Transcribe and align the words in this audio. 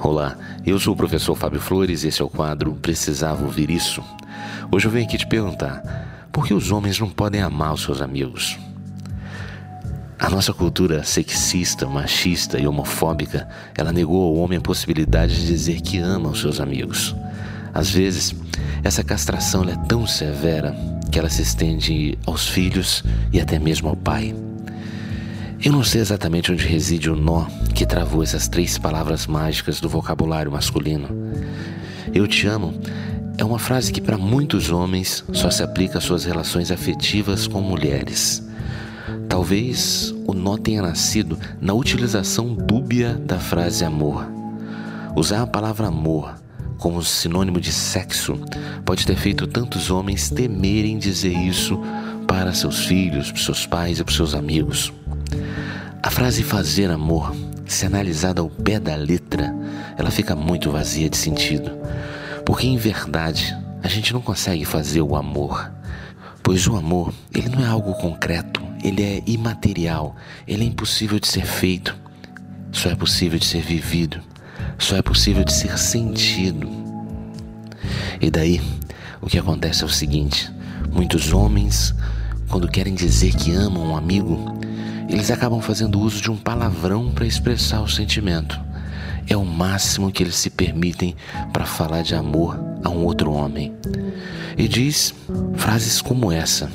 Olá, 0.00 0.38
eu 0.64 0.78
sou 0.78 0.94
o 0.94 0.96
professor 0.96 1.34
Fábio 1.34 1.60
Flores 1.60 2.04
e 2.04 2.08
esse 2.08 2.22
é 2.22 2.24
o 2.24 2.30
quadro 2.30 2.72
Precisava 2.74 3.44
Ouvir 3.44 3.68
Isso. 3.68 4.00
Hoje 4.70 4.86
eu 4.86 4.92
venho 4.92 5.04
aqui 5.04 5.18
te 5.18 5.26
perguntar: 5.26 6.28
por 6.30 6.46
que 6.46 6.54
os 6.54 6.70
homens 6.70 7.00
não 7.00 7.10
podem 7.10 7.42
amar 7.42 7.74
os 7.74 7.82
seus 7.82 8.00
amigos? 8.00 8.56
A 10.16 10.30
nossa 10.30 10.52
cultura 10.52 11.02
sexista, 11.02 11.84
machista 11.86 12.60
e 12.60 12.66
homofóbica, 12.66 13.48
ela 13.76 13.92
negou 13.92 14.22
ao 14.22 14.36
homem 14.36 14.58
a 14.58 14.62
possibilidade 14.62 15.34
de 15.34 15.46
dizer 15.48 15.80
que 15.80 15.98
ama 15.98 16.28
os 16.28 16.40
seus 16.40 16.60
amigos. 16.60 17.14
Às 17.74 17.90
vezes, 17.90 18.36
essa 18.84 19.02
castração 19.02 19.64
é 19.64 19.74
tão 19.88 20.06
severa 20.06 20.76
que 21.10 21.18
ela 21.18 21.28
se 21.28 21.42
estende 21.42 22.16
aos 22.24 22.46
filhos 22.46 23.02
e 23.32 23.40
até 23.40 23.58
mesmo 23.58 23.88
ao 23.88 23.96
pai. 23.96 24.32
Eu 25.60 25.72
não 25.72 25.82
sei 25.82 26.00
exatamente 26.00 26.52
onde 26.52 26.64
reside 26.64 27.10
o 27.10 27.16
nó 27.16 27.46
que 27.78 27.86
travou 27.86 28.24
essas 28.24 28.48
três 28.48 28.76
palavras 28.76 29.28
mágicas 29.28 29.80
do 29.80 29.88
vocabulário 29.88 30.50
masculino. 30.50 31.08
Eu 32.12 32.26
te 32.26 32.44
amo 32.48 32.74
é 33.38 33.44
uma 33.44 33.60
frase 33.60 33.92
que 33.92 34.00
para 34.00 34.18
muitos 34.18 34.68
homens 34.68 35.22
só 35.32 35.48
se 35.48 35.62
aplica 35.62 35.98
às 35.98 36.04
suas 36.04 36.24
relações 36.24 36.72
afetivas 36.72 37.46
com 37.46 37.60
mulheres. 37.60 38.42
Talvez 39.28 40.12
o 40.26 40.34
nó 40.34 40.56
tenha 40.56 40.82
nascido 40.82 41.38
na 41.60 41.72
utilização 41.72 42.52
dúbia 42.52 43.14
da 43.14 43.38
frase 43.38 43.84
amor. 43.84 44.28
Usar 45.14 45.42
a 45.42 45.46
palavra 45.46 45.86
amor 45.86 46.34
como 46.78 47.00
sinônimo 47.00 47.60
de 47.60 47.70
sexo 47.70 48.40
pode 48.84 49.06
ter 49.06 49.14
feito 49.14 49.46
tantos 49.46 49.88
homens 49.88 50.30
temerem 50.30 50.98
dizer 50.98 51.32
isso 51.32 51.80
para 52.26 52.52
seus 52.52 52.86
filhos, 52.86 53.30
para 53.30 53.40
seus 53.40 53.66
pais 53.66 54.00
e 54.00 54.04
para 54.04 54.14
seus 54.16 54.34
amigos. 54.34 54.92
A 56.02 56.10
frase 56.10 56.42
fazer 56.42 56.90
amor, 56.90 57.32
se 57.68 57.84
analisada 57.84 58.40
ao 58.40 58.48
pé 58.48 58.80
da 58.80 58.96
letra, 58.96 59.54
ela 59.96 60.10
fica 60.10 60.34
muito 60.34 60.70
vazia 60.70 61.08
de 61.08 61.16
sentido. 61.16 61.70
Porque 62.44 62.66
em 62.66 62.78
verdade, 62.78 63.54
a 63.82 63.88
gente 63.88 64.12
não 64.12 64.22
consegue 64.22 64.64
fazer 64.64 65.02
o 65.02 65.14
amor. 65.14 65.70
Pois 66.42 66.66
o 66.66 66.76
amor, 66.76 67.12
ele 67.32 67.50
não 67.50 67.62
é 67.62 67.66
algo 67.66 67.92
concreto, 67.94 68.62
ele 68.82 69.02
é 69.02 69.22
imaterial, 69.26 70.16
ele 70.46 70.64
é 70.64 70.66
impossível 70.66 71.20
de 71.20 71.28
ser 71.28 71.44
feito. 71.44 71.94
Só 72.72 72.88
é 72.88 72.96
possível 72.96 73.38
de 73.38 73.44
ser 73.44 73.60
vivido, 73.60 74.20
só 74.78 74.96
é 74.96 75.02
possível 75.02 75.44
de 75.44 75.52
ser 75.52 75.78
sentido. 75.78 76.68
E 78.20 78.30
daí, 78.30 78.60
o 79.20 79.26
que 79.26 79.38
acontece 79.38 79.82
é 79.82 79.86
o 79.86 79.90
seguinte: 79.90 80.50
muitos 80.90 81.32
homens, 81.32 81.94
quando 82.48 82.68
querem 82.68 82.94
dizer 82.94 83.34
que 83.34 83.52
amam 83.52 83.90
um 83.90 83.96
amigo, 83.96 84.57
eles 85.08 85.30
acabam 85.30 85.60
fazendo 85.60 85.98
uso 85.98 86.20
de 86.20 86.30
um 86.30 86.36
palavrão 86.36 87.10
para 87.10 87.26
expressar 87.26 87.80
o 87.80 87.88
sentimento. 87.88 88.60
É 89.26 89.36
o 89.36 89.44
máximo 89.44 90.12
que 90.12 90.22
eles 90.22 90.36
se 90.36 90.50
permitem 90.50 91.16
para 91.52 91.64
falar 91.64 92.02
de 92.02 92.14
amor 92.14 92.58
a 92.84 92.88
um 92.88 93.04
outro 93.04 93.32
homem. 93.32 93.74
E 94.56 94.68
diz 94.68 95.14
frases 95.54 96.00
como 96.00 96.30
essa: 96.30 96.70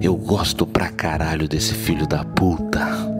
Eu 0.00 0.16
gosto 0.16 0.66
pra 0.66 0.90
caralho 0.90 1.48
desse 1.48 1.74
filho 1.74 2.06
da 2.06 2.24
puta. 2.24 3.10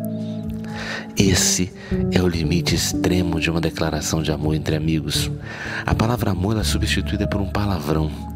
Esse 1.16 1.72
é 2.10 2.22
o 2.22 2.28
limite 2.28 2.74
extremo 2.74 3.38
de 3.38 3.50
uma 3.50 3.60
declaração 3.60 4.22
de 4.22 4.32
amor 4.32 4.54
entre 4.54 4.74
amigos. 4.74 5.30
A 5.84 5.94
palavra 5.94 6.30
amor 6.30 6.58
é 6.58 6.64
substituída 6.64 7.28
por 7.28 7.40
um 7.40 7.50
palavrão 7.50 8.31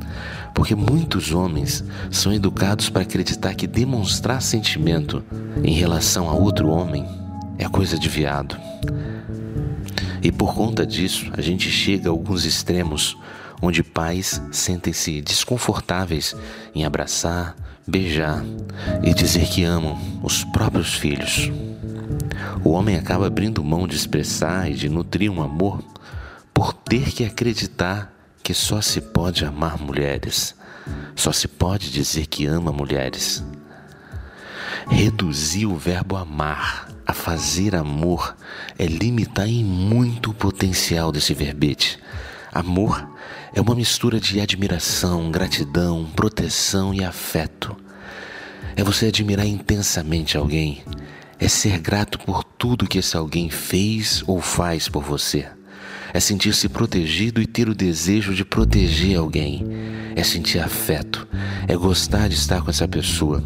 porque 0.57 0.75
muitos 0.75 1.35
homens 1.35 1.85
são 2.11 2.33
educados 2.33 2.89
para 2.89 3.03
acreditar 3.03 3.55
que 3.55 3.67
demonstrar 3.67 4.41
sentimento 4.41 5.23
em 5.63 5.75
relação 5.75 6.31
a 6.31 6.33
outro 6.33 6.71
homem 6.71 7.07
é 7.59 7.69
coisa 7.69 7.99
de 7.99 8.09
viado. 8.09 8.57
E 10.23 10.33
por 10.33 10.55
conta 10.55 10.87
disso, 10.87 11.31
a 11.35 11.43
gente 11.43 11.71
chega 11.71 12.09
a 12.09 12.11
alguns 12.11 12.47
extremos 12.47 13.19
onde 13.61 13.83
pais 13.83 14.41
sentem-se 14.51 15.21
desconfortáveis 15.21 16.35
em 16.75 16.87
abraçar, 16.87 17.55
beijar 17.87 18.43
e 19.03 19.13
dizer 19.13 19.47
que 19.49 19.63
amam 19.63 19.99
os 20.23 20.43
próprios 20.43 20.95
filhos. 20.95 21.53
O 22.65 22.71
homem 22.71 22.97
acaba 22.97 23.27
abrindo 23.27 23.63
mão 23.63 23.87
de 23.87 23.95
expressar 23.95 24.71
e 24.71 24.75
de 24.75 24.89
nutrir 24.89 25.31
um 25.31 25.43
amor 25.43 25.85
por 26.55 26.73
ter 26.73 27.13
que 27.13 27.25
acreditar 27.25 28.16
que 28.47 28.55
só 28.55 28.81
se 28.81 29.01
pode 29.01 29.45
amar 29.45 29.77
mulheres, 29.77 30.55
só 31.17 31.33
se 31.33 31.49
pode 31.49 31.91
dizer 31.91 32.27
que 32.27 32.47
ama 32.47 32.71
mulheres. 32.71 33.43
Reduzir 34.89 35.67
o 35.67 35.75
verbo 35.75 36.17
amar 36.17 36.87
a 37.05 37.13
fazer 37.13 37.75
amor 37.75 38.37
é 38.79 38.87
limitar 38.87 39.49
em 39.49 39.65
muito 39.65 40.31
o 40.31 40.35
potencial 40.35 41.11
desse 41.11 41.35
verbete. 41.35 41.99
Amor 42.53 43.11
é 43.53 43.61
uma 43.61 43.75
mistura 43.75 44.21
de 44.21 44.41
admiração, 44.41 45.29
gratidão, 45.29 46.09
proteção 46.15 46.95
e 46.95 47.03
afeto. 47.03 47.77
É 48.77 48.85
você 48.85 49.07
admirar 49.07 49.45
intensamente 49.45 50.39
alguém, 50.39 50.85
é 51.37 51.49
ser 51.49 51.81
grato 51.81 52.17
por 52.21 52.45
tudo 52.45 52.87
que 52.87 52.99
esse 52.99 53.17
alguém 53.17 53.51
fez 53.51 54.23
ou 54.25 54.41
faz 54.41 54.89
por 54.89 55.03
você. 55.03 55.56
É 56.17 56.21
sentir-se 56.21 56.67
protegido 56.71 57.43
e 57.43 57.47
ter 57.47 57.69
o 57.69 57.75
desejo 57.75 58.35
de 58.35 58.43
proteger 58.43 59.19
alguém. 59.19 59.63
É 60.17 60.23
sentir 60.23 60.59
afeto. 60.61 61.29
É 61.69 61.77
gostar 61.77 62.27
de 62.27 62.35
estar 62.35 62.63
com 62.63 62.71
essa 62.71 62.89
pessoa. 62.89 63.45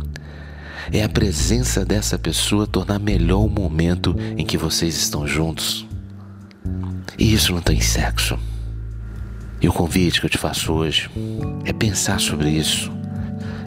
É 0.93 1.03
a 1.03 1.09
presença 1.09 1.85
dessa 1.85 2.17
pessoa 2.17 2.69
tornar 2.69 3.01
melhor 3.01 3.45
o 3.45 3.49
momento 3.49 4.15
em 4.37 4.47
que 4.47 4.57
vocês 4.57 4.95
estão 4.97 5.27
juntos. 5.27 5.85
E 7.19 7.35
isso 7.35 7.53
não 7.53 7.61
tem 7.61 7.81
sexo. 7.81 8.39
E 9.61 9.69
o 9.69 9.73
convite 9.73 10.21
que 10.21 10.27
eu 10.27 10.31
te 10.31 10.39
faço 10.39 10.73
hoje 10.73 11.11
é 11.65 11.73
pensar 11.73 12.21
sobre 12.21 12.51
isso. 12.51 13.00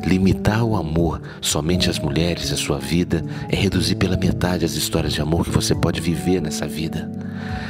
Limitar 0.06 0.64
o 0.64 0.76
amor 0.76 1.22
somente 1.40 1.90
às 1.90 1.98
mulheres 1.98 2.50
e 2.50 2.54
à 2.54 2.58
sua 2.58 2.78
vida 2.78 3.24
é 3.50 3.56
reduzir 3.56 3.96
pela 3.96 4.18
metade 4.18 4.66
as 4.66 4.74
histórias 4.74 5.14
de 5.14 5.22
amor 5.22 5.46
que 5.46 5.52
você 5.52 5.74
pode 5.74 6.02
viver 6.02 6.42
nessa 6.42 6.68
vida. 6.68 7.10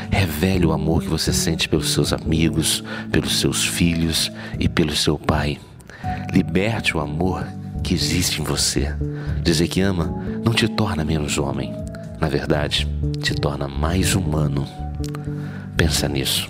Revele 0.09 0.65
o 0.65 0.71
amor 0.71 1.01
que 1.01 1.09
você 1.09 1.31
sente 1.31 1.69
pelos 1.69 1.93
seus 1.93 2.11
amigos, 2.11 2.83
pelos 3.11 3.39
seus 3.39 3.65
filhos 3.65 4.31
e 4.59 4.67
pelo 4.67 4.95
seu 4.95 5.17
pai. 5.17 5.59
Liberte 6.31 6.97
o 6.97 6.99
amor 6.99 7.45
que 7.83 7.93
existe 7.93 8.41
em 8.41 8.43
você. 8.43 8.95
Dizer 9.43 9.67
que 9.67 9.81
ama 9.81 10.05
não 10.43 10.53
te 10.53 10.67
torna 10.67 11.03
menos 11.03 11.37
homem. 11.37 11.73
Na 12.19 12.29
verdade, 12.29 12.87
te 13.21 13.35
torna 13.35 13.67
mais 13.67 14.15
humano. 14.15 14.67
Pensa 15.75 16.07
nisso. 16.07 16.49